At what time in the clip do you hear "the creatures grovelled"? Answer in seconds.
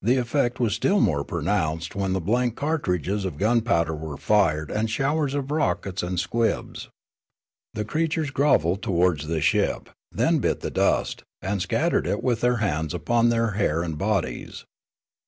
7.74-8.80